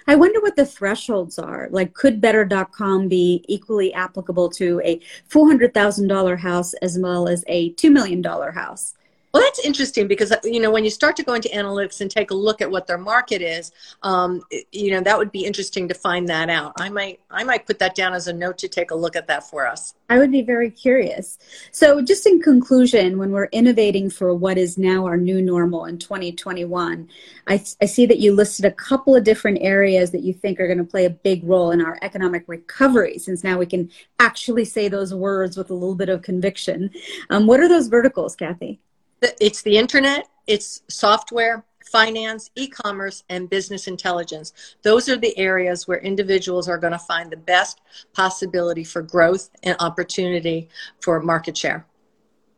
I 0.06 0.16
wonder 0.16 0.40
what 0.40 0.56
the 0.56 0.66
thresholds 0.66 1.38
are. 1.38 1.68
Like, 1.70 1.94
could 1.94 2.20
Better.com 2.20 3.08
be 3.08 3.44
equally 3.48 3.92
applicable 3.94 4.50
to 4.50 4.80
a 4.84 5.00
$400,000 5.30 6.38
house 6.38 6.74
as 6.74 6.98
well 6.98 7.28
as 7.28 7.44
a 7.46 7.72
$2 7.74 7.92
million 7.92 8.22
house? 8.22 8.94
Well, 9.32 9.42
that's 9.42 9.58
interesting 9.58 10.08
because 10.08 10.32
you 10.42 10.58
know 10.58 10.70
when 10.70 10.84
you 10.84 10.90
start 10.90 11.14
to 11.16 11.22
go 11.22 11.34
into 11.34 11.48
analytics 11.50 12.00
and 12.00 12.10
take 12.10 12.30
a 12.30 12.34
look 12.34 12.62
at 12.62 12.70
what 12.70 12.86
their 12.86 12.96
market 12.96 13.42
is, 13.42 13.72
um, 14.02 14.42
you 14.72 14.90
know 14.90 15.02
that 15.02 15.18
would 15.18 15.30
be 15.30 15.44
interesting 15.44 15.86
to 15.88 15.94
find 15.94 16.28
that 16.28 16.48
out. 16.48 16.72
I 16.78 16.88
might 16.88 17.20
I 17.30 17.44
might 17.44 17.66
put 17.66 17.78
that 17.80 17.94
down 17.94 18.14
as 18.14 18.26
a 18.26 18.32
note 18.32 18.56
to 18.58 18.68
take 18.68 18.90
a 18.90 18.94
look 18.94 19.16
at 19.16 19.26
that 19.26 19.44
for 19.44 19.66
us. 19.66 19.94
I 20.08 20.18
would 20.18 20.32
be 20.32 20.40
very 20.40 20.70
curious. 20.70 21.38
So, 21.72 22.00
just 22.00 22.26
in 22.26 22.40
conclusion, 22.40 23.18
when 23.18 23.30
we're 23.30 23.50
innovating 23.52 24.08
for 24.08 24.34
what 24.34 24.56
is 24.56 24.78
now 24.78 25.04
our 25.04 25.18
new 25.18 25.42
normal 25.42 25.84
in 25.84 25.98
2021, 25.98 27.06
I, 27.46 27.62
I 27.82 27.84
see 27.84 28.06
that 28.06 28.18
you 28.18 28.34
listed 28.34 28.64
a 28.64 28.72
couple 28.72 29.14
of 29.14 29.24
different 29.24 29.58
areas 29.60 30.10
that 30.12 30.22
you 30.22 30.32
think 30.32 30.58
are 30.58 30.66
going 30.66 30.78
to 30.78 30.84
play 30.84 31.04
a 31.04 31.10
big 31.10 31.44
role 31.44 31.70
in 31.70 31.82
our 31.82 31.98
economic 32.00 32.44
recovery. 32.46 33.18
Since 33.18 33.44
now 33.44 33.58
we 33.58 33.66
can 33.66 33.90
actually 34.18 34.64
say 34.64 34.88
those 34.88 35.12
words 35.12 35.58
with 35.58 35.68
a 35.68 35.74
little 35.74 35.94
bit 35.94 36.08
of 36.08 36.22
conviction. 36.22 36.90
Um, 37.28 37.46
what 37.46 37.60
are 37.60 37.68
those 37.68 37.88
verticals, 37.88 38.34
Kathy? 38.34 38.80
It's 39.22 39.62
the 39.62 39.76
internet, 39.76 40.28
it's 40.46 40.82
software, 40.88 41.64
finance, 41.84 42.50
e-commerce, 42.54 43.24
and 43.28 43.48
business 43.48 43.86
intelligence. 43.86 44.52
Those 44.82 45.08
are 45.08 45.16
the 45.16 45.36
areas 45.38 45.88
where 45.88 45.98
individuals 45.98 46.68
are 46.68 46.78
going 46.78 46.92
to 46.92 46.98
find 46.98 47.30
the 47.30 47.36
best 47.36 47.80
possibility 48.12 48.84
for 48.84 49.02
growth 49.02 49.50
and 49.62 49.76
opportunity 49.80 50.68
for 51.00 51.20
market 51.20 51.56
share. 51.56 51.86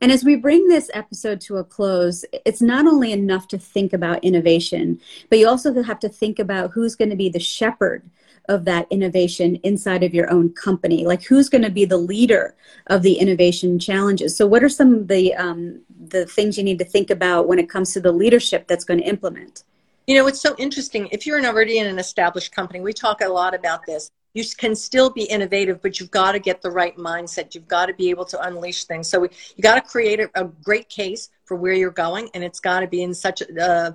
And 0.02 0.10
as 0.10 0.24
we 0.24 0.36
bring 0.36 0.66
this 0.66 0.90
episode 0.94 1.42
to 1.42 1.58
a 1.58 1.64
close, 1.64 2.24
it's 2.46 2.62
not 2.62 2.86
only 2.86 3.12
enough 3.12 3.48
to 3.48 3.58
think 3.58 3.92
about 3.92 4.24
innovation, 4.24 4.98
but 5.28 5.38
you 5.38 5.46
also 5.46 5.82
have 5.82 6.00
to 6.00 6.08
think 6.08 6.38
about 6.38 6.70
who's 6.70 6.96
going 6.96 7.10
to 7.10 7.16
be 7.16 7.28
the 7.28 7.38
shepherd 7.38 8.08
of 8.48 8.64
that 8.64 8.86
innovation 8.90 9.56
inside 9.56 10.02
of 10.02 10.14
your 10.14 10.30
own 10.30 10.52
company? 10.52 11.06
Like, 11.06 11.22
who's 11.22 11.48
going 11.48 11.62
to 11.62 11.70
be 11.70 11.84
the 11.84 11.98
leader 11.98 12.54
of 12.88 13.02
the 13.02 13.14
innovation 13.14 13.78
challenges? 13.78 14.36
So, 14.36 14.46
what 14.46 14.64
are 14.64 14.68
some 14.68 14.94
of 14.94 15.08
the 15.08 15.34
um, 15.34 15.82
the 16.09 16.26
things 16.26 16.57
you 16.57 16.64
need 16.64 16.78
to 16.78 16.85
think 16.85 17.11
about 17.11 17.47
when 17.47 17.59
it 17.59 17.69
comes 17.69 17.92
to 17.92 18.00
the 18.00 18.12
leadership 18.12 18.66
that's 18.66 18.85
going 18.85 19.00
to 19.00 19.07
implement? 19.07 19.64
You 20.07 20.16
know, 20.16 20.26
it's 20.26 20.40
so 20.40 20.54
interesting. 20.59 21.09
If 21.12 21.26
you're 21.26 21.45
already 21.45 21.78
in 21.78 21.87
an 21.87 21.99
established 21.99 22.52
company, 22.52 22.80
we 22.80 22.92
talk 22.92 23.21
a 23.21 23.28
lot 23.28 23.54
about 23.54 23.87
this. 23.87 24.11
You 24.33 24.45
can 24.57 24.76
still 24.76 25.11
be 25.11 25.25
innovative, 25.25 25.83
but 25.83 25.99
you've 25.99 26.11
got 26.11 26.33
to 26.33 26.38
get 26.38 26.62
the 26.62 26.71
right 26.71 26.97
mindset. 26.97 27.54
You've 27.54 27.66
got 27.66 27.87
to 27.87 27.95
be 27.95 28.11
able 28.11 28.25
to 28.26 28.40
unleash 28.42 28.85
things. 28.85 29.09
So 29.09 29.23
you 29.23 29.62
got 29.62 29.75
to 29.75 29.80
create 29.80 30.21
a, 30.21 30.30
a 30.35 30.45
great 30.45 30.88
case 30.88 31.30
for 31.45 31.57
where 31.57 31.73
you're 31.73 31.90
going, 31.90 32.30
and 32.33 32.45
it's 32.45 32.61
got 32.61 32.80
to 32.80 32.87
be 32.87 33.02
in 33.02 33.12
such 33.12 33.42
a 33.42 33.64
uh, 33.64 33.92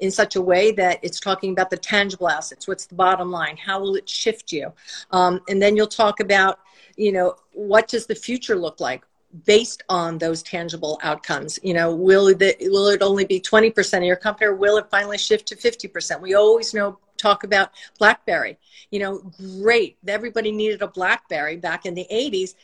in 0.00 0.10
such 0.10 0.34
a 0.34 0.40
way 0.40 0.72
that 0.72 0.98
it's 1.02 1.20
talking 1.20 1.52
about 1.52 1.70
the 1.70 1.76
tangible 1.76 2.28
assets. 2.28 2.66
What's 2.66 2.86
the 2.86 2.96
bottom 2.96 3.30
line? 3.30 3.56
How 3.56 3.80
will 3.80 3.94
it 3.94 4.08
shift 4.08 4.52
you? 4.52 4.72
Um, 5.12 5.40
and 5.48 5.62
then 5.62 5.76
you'll 5.76 5.86
talk 5.86 6.18
about 6.18 6.58
you 6.96 7.12
know 7.12 7.36
what 7.52 7.86
does 7.86 8.06
the 8.06 8.14
future 8.14 8.56
look 8.56 8.80
like 8.80 9.04
based 9.44 9.82
on 9.88 10.18
those 10.18 10.42
tangible 10.42 10.98
outcomes. 11.02 11.58
You 11.62 11.74
know 11.74 11.94
will 11.94 12.28
it 12.28 12.56
will 12.60 12.88
it 12.88 13.02
only 13.02 13.24
be 13.24 13.40
20% 13.40 13.98
of 13.98 14.04
your 14.04 14.16
company 14.16 14.46
or 14.46 14.54
will 14.54 14.76
it 14.78 14.86
finally 14.90 15.18
shift 15.18 15.46
to 15.48 15.56
50% 15.56 16.20
we 16.20 16.34
always 16.34 16.72
know 16.74 16.98
talk 17.16 17.44
about 17.44 17.70
blackberry. 17.98 18.58
You 18.90 19.00
know 19.00 19.32
great. 19.60 19.96
Everybody 20.06 20.52
needed 20.52 20.82
a 20.82 20.88
blackberry 20.88 21.56
back 21.56 21.86
in 21.86 21.94
the 21.94 22.06
80s 22.10 22.54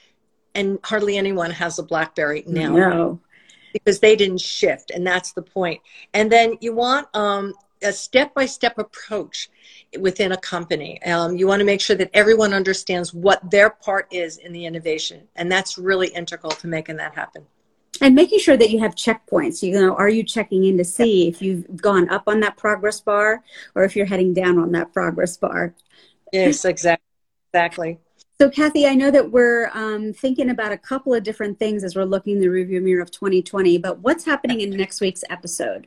and 0.55 0.79
hardly 0.85 1.17
anyone 1.17 1.51
has 1.51 1.79
a 1.79 1.83
blackberry 1.83 2.45
now. 2.47 2.75
No. 2.75 3.21
because 3.73 4.01
they 4.01 4.17
didn't 4.17 4.41
shift 4.41 4.91
and 4.91 5.07
that's 5.07 5.33
the 5.33 5.43
point. 5.43 5.81
And 6.15 6.31
then 6.31 6.57
you 6.61 6.75
want 6.75 7.09
um, 7.15 7.55
a 7.83 7.93
step-by-step 7.93 8.79
approach 8.79 9.51
within 10.01 10.33
a 10.33 10.37
company. 10.37 11.03
Um, 11.05 11.37
you 11.37 11.47
want 11.47 11.61
to 11.61 11.65
make 11.65 11.81
sure 11.81 11.97
that 11.97 12.11
everyone 12.15 12.53
understands 12.53 13.13
what 13.13 13.51
their 13.51 13.71
part 13.71 14.09
is 14.11 14.39
in 14.39 14.53
the 14.53 14.67
innovation, 14.67 15.29
and 15.37 15.51
that's 15.51 15.79
really 15.79 16.09
integral 16.09 16.53
to 16.53 16.67
making 16.67 16.97
that 16.97 17.15
happen. 17.15 17.47
And 18.01 18.15
making 18.15 18.39
sure 18.39 18.57
that 18.57 18.71
you 18.71 18.81
have 18.81 18.95
checkpoints. 18.95 19.63
You 19.63 19.79
know, 19.81 19.95
are 19.95 20.09
you 20.09 20.23
checking 20.23 20.65
in 20.65 20.79
to 20.79 20.85
see 20.85 21.29
if 21.29 21.43
you've 21.43 21.77
gone 21.77 22.09
up 22.09 22.25
on 22.27 22.41
that 22.41 22.57
progress 22.57 23.01
bar 23.01 23.45
or 23.75 23.85
if 23.85 23.95
you're 23.95 24.07
heading 24.07 24.33
down 24.33 24.59
on 24.59 24.73
that 24.73 24.93
progress 24.93 25.37
bar? 25.37 25.75
Yes, 26.33 26.65
exactly. 26.65 27.07
Exactly. 27.53 27.99
So, 28.41 28.49
Kathy, 28.49 28.87
I 28.87 28.95
know 28.95 29.11
that 29.11 29.31
we're 29.31 29.71
um, 29.75 30.13
thinking 30.13 30.51
about 30.51 30.73
a 30.73 30.79
couple 30.79 31.15
of 31.15 31.23
different 31.23 31.59
things 31.59 31.85
as 31.85 31.95
we're 31.95 32.05
looking 32.05 32.37
in 32.37 32.41
the 32.41 32.49
review 32.49 32.81
mirror 32.81 33.03
of 33.03 33.11
2020, 33.11 33.79
but 33.79 33.99
what's 33.99 34.25
happening 34.25 34.63
in 34.63 34.71
next 34.71 35.01
week's 35.01 35.23
episode? 35.29 35.87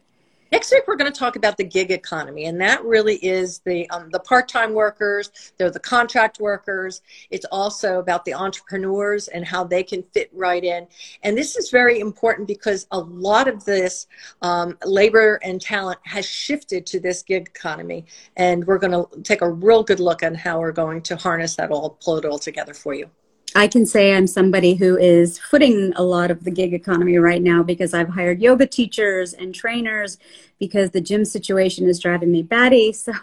Next 0.51 0.71
week, 0.71 0.83
we're 0.87 0.95
going 0.95 1.11
to 1.11 1.19
talk 1.19 1.35
about 1.35 1.57
the 1.57 1.63
gig 1.63 1.89
economy, 1.89 2.45
and 2.45 2.61
that 2.61 2.83
really 2.85 3.15
is 3.15 3.59
the 3.65 3.89
um, 3.89 4.11
the 4.11 4.19
part 4.19 4.47
time 4.47 4.73
workers. 4.73 5.31
They're 5.57 5.71
the 5.71 5.79
contract 5.79 6.39
workers. 6.39 7.01
It's 7.31 7.45
also 7.51 7.99
about 7.99 8.25
the 8.25 8.35
entrepreneurs 8.35 9.27
and 9.27 9.43
how 9.43 9.63
they 9.63 9.81
can 9.81 10.03
fit 10.13 10.29
right 10.33 10.63
in. 10.63 10.87
And 11.23 11.35
this 11.35 11.55
is 11.55 11.71
very 11.71 11.99
important 11.99 12.47
because 12.47 12.85
a 12.91 12.99
lot 12.99 13.47
of 13.47 13.65
this 13.65 14.05
um, 14.43 14.77
labor 14.85 15.39
and 15.43 15.59
talent 15.59 15.99
has 16.03 16.27
shifted 16.27 16.85
to 16.87 16.99
this 16.99 17.23
gig 17.23 17.47
economy, 17.47 18.05
and 18.37 18.65
we're 18.65 18.77
going 18.77 18.91
to 18.91 19.21
take 19.23 19.41
a 19.41 19.49
real 19.49 19.83
good 19.83 19.99
look 19.99 20.21
at 20.21 20.35
how 20.35 20.59
we're 20.59 20.71
going 20.71 21.01
to 21.03 21.15
harness 21.15 21.55
that 21.55 21.71
all, 21.71 21.97
pull 22.03 22.17
it 22.17 22.25
all 22.25 22.39
together 22.39 22.75
for 22.75 22.93
you. 22.93 23.09
I 23.57 23.69
can 23.69 23.85
say 23.85 24.13
I'm 24.13 24.27
somebody 24.27 24.73
who 24.73 24.97
is 24.97 25.39
footing 25.39 25.93
a 25.95 26.03
lot 26.03 26.29
of 26.29 26.43
the 26.43 26.51
gig 26.51 26.73
economy 26.73 27.17
right 27.17 27.41
now 27.41 27.63
because 27.63 27.93
I've 27.93 28.09
hired 28.09 28.41
yoga 28.41 28.67
teachers 28.67 29.31
and 29.31 29.55
trainers 29.55 30.17
because 30.59 30.91
the 30.91 30.99
gym 30.99 31.23
situation 31.23 31.87
is 31.87 31.99
driving 31.99 32.31
me 32.31 32.43
batty. 32.43 32.93
So 33.05 33.13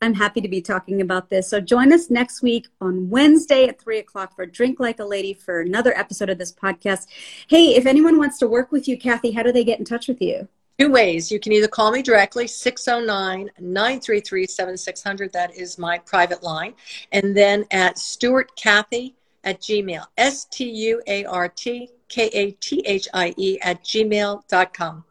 I'm 0.00 0.14
happy 0.14 0.40
to 0.40 0.48
be 0.48 0.60
talking 0.60 1.00
about 1.00 1.28
this. 1.28 1.48
So 1.48 1.60
join 1.60 1.92
us 1.92 2.08
next 2.08 2.40
week 2.40 2.68
on 2.80 3.10
Wednesday 3.10 3.66
at 3.66 3.80
three 3.80 3.98
o'clock 3.98 4.34
for 4.34 4.46
Drink 4.46 4.78
Like 4.78 5.00
a 5.00 5.04
Lady 5.04 5.34
for 5.34 5.60
another 5.60 5.96
episode 5.96 6.30
of 6.30 6.38
this 6.38 6.52
podcast. 6.52 7.08
Hey, 7.48 7.74
if 7.74 7.84
anyone 7.84 8.16
wants 8.16 8.38
to 8.38 8.46
work 8.46 8.70
with 8.70 8.86
you, 8.86 8.96
Kathy, 8.96 9.32
how 9.32 9.42
do 9.42 9.50
they 9.50 9.64
get 9.64 9.80
in 9.80 9.84
touch 9.84 10.06
with 10.06 10.22
you? 10.22 10.46
Two 10.78 10.90
ways. 10.90 11.32
You 11.32 11.40
can 11.40 11.52
either 11.52 11.66
call 11.66 11.90
me 11.90 12.02
directly, 12.02 12.46
609 12.46 13.50
933 13.58 14.46
7600. 14.46 15.32
That 15.32 15.54
is 15.56 15.78
my 15.78 15.98
private 15.98 16.42
line. 16.44 16.74
And 17.10 17.36
then 17.36 17.64
at 17.72 17.98
Stuart 17.98 18.54
Kathy 18.54 19.16
at 19.44 19.60
Gmail. 19.60 20.04
S 20.16 20.44
T 20.46 20.68
U 20.68 21.02
A 21.06 21.24
R 21.24 21.48
T 21.48 21.90
K 22.08 22.26
A 22.32 22.50
T 22.52 22.82
H 22.86 23.08
I 23.14 23.34
E 23.36 23.58
at 23.60 23.84
gmail.com. 23.84 25.04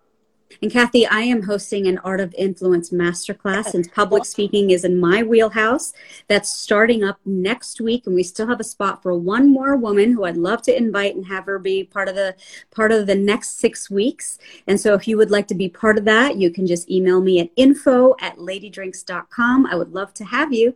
And 0.62 0.72
Kathy, 0.72 1.06
I 1.06 1.20
am 1.22 1.44
hosting 1.44 1.88
an 1.88 2.00
Art 2.00 2.20
of 2.20 2.34
Influence 2.36 2.90
masterclass, 2.90 3.74
and 3.74 3.92
public 3.94 4.26
speaking 4.26 4.72
is 4.72 4.86
in 4.86 5.00
my 5.00 5.22
wheelhouse. 5.22 5.94
That's 6.28 6.50
starting 6.50 7.04
up 7.04 7.20
next 7.26 7.80
week, 7.80 8.08
and 8.08 8.16
we 8.16 8.24
still 8.24 8.48
have 8.48 8.60
a 8.60 8.64
spot 8.64 9.04
for 9.04 9.14
one 9.14 9.52
more 9.52 9.76
woman 9.76 10.14
who 10.14 10.24
I'd 10.24 10.38
love 10.38 10.62
to 10.64 10.76
invite 10.76 11.16
and 11.16 11.26
have 11.28 11.46
her 11.46 11.60
be 11.60 11.84
part 11.84 12.10
of 12.10 12.16
the 12.16 12.36
part 12.72 12.92
of 12.92 13.06
the 13.06 13.16
next 13.16 13.60
six 13.60 13.90
weeks. 13.90 14.40
And 14.66 14.80
so, 14.80 14.94
if 14.94 15.08
you 15.08 15.18
would 15.18 15.32
like 15.32 15.48
to 15.50 15.56
be 15.56 15.70
part 15.70 15.98
of 15.98 16.06
that, 16.06 16.38
you 16.38 16.50
can 16.50 16.66
just 16.66 16.90
email 16.90 17.22
me 17.22 17.40
at 17.40 17.52
info 17.56 18.16
at 18.20 18.38
ladydrinks.com. 18.38 19.68
I 19.68 19.76
would 19.76 19.94
love 19.94 20.14
to 20.16 20.26
have 20.26 20.54
you. 20.54 20.76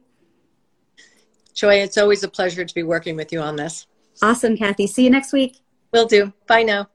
Joy, 1.54 1.76
it's 1.76 1.98
always 1.98 2.24
a 2.24 2.28
pleasure 2.28 2.66
to 2.66 2.74
be 2.74 2.84
working 2.84 3.16
with 3.16 3.32
you 3.32 3.42
on 3.42 3.56
this. 3.56 3.88
Awesome, 4.22 4.56
Kathy. 4.56 4.88
See 4.88 5.04
you 5.04 5.10
next 5.10 5.34
week. 5.34 5.60
Will 5.92 6.06
do. 6.06 6.32
Bye 6.48 6.64
now. 6.64 6.91